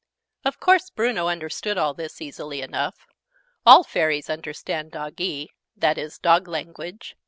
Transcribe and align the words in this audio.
Of 0.43 0.59
course 0.59 0.89
Bruno 0.89 1.27
understood 1.27 1.77
all 1.77 1.93
this, 1.93 2.21
easily 2.23 2.63
enough. 2.63 3.05
All 3.67 3.83
Fairies 3.83 4.31
understand 4.31 4.93
Doggee 4.93 5.49
that 5.77 5.99
is, 5.99 6.17
Dog 6.17 6.47
language. 6.47 7.15